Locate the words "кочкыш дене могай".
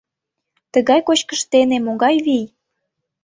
1.07-2.15